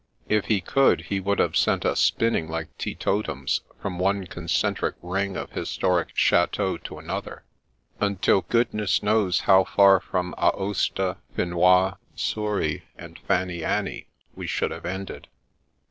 [0.27, 4.95] If he could, he would have sent us spinning like tee totums from one concentric
[5.03, 7.43] ring of historic cha teaux to another,
[7.99, 14.87] until goodness knows how far from Aosta, Finois, Souris, and Fanny anny, we should have
[14.87, 15.27] ended.